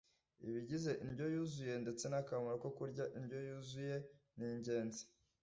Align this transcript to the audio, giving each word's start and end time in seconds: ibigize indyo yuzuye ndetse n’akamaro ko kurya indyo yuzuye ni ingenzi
ibigize 0.47 0.91
indyo 1.05 1.25
yuzuye 1.33 1.75
ndetse 1.83 2.05
n’akamaro 2.07 2.55
ko 2.63 2.69
kurya 2.77 3.05
indyo 3.17 3.37
yuzuye 3.47 3.95
ni 4.37 4.45
ingenzi 4.53 5.03